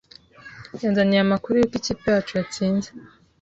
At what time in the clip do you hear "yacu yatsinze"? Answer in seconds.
2.13-2.89